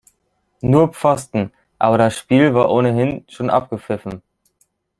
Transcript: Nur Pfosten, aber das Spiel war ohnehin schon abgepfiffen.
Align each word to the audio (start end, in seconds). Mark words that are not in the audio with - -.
Nur 0.61 0.93
Pfosten, 0.93 1.51
aber 1.77 1.99
das 1.99 2.17
Spiel 2.17 2.55
war 2.55 2.71
ohnehin 2.71 3.23
schon 3.29 3.51
abgepfiffen. 3.51 4.23